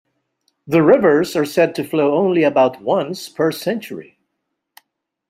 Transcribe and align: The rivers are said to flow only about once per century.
The 0.65 0.81
rivers 0.81 1.35
are 1.35 1.45
said 1.45 1.75
to 1.75 1.83
flow 1.83 2.15
only 2.15 2.41
about 2.41 2.81
once 2.81 3.29
per 3.29 3.51
century. 3.51 4.17